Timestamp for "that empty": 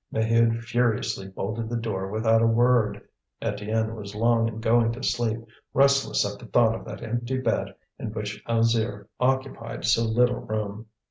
6.85-7.37